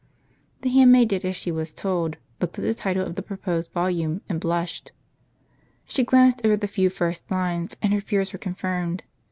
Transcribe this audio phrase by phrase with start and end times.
[0.61, 4.21] The handmaid did as she w^as told, looked at the title of the proposed volume,
[4.27, 4.93] and blushed.
[5.85, 9.03] She glanced over the few first lines, and her fears were confirmed.